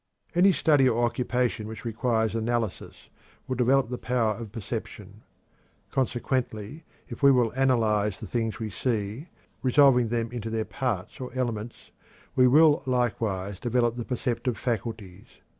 [0.33, 3.07] Any study or occupation which requires analysis
[3.45, 5.21] will develop the power of perception.
[5.91, 9.29] Consequently, if we will analyze the things we see,
[9.61, 11.91] resolving them into their parts or elements,
[12.35, 15.27] we will likewise develop the perceptive faculties.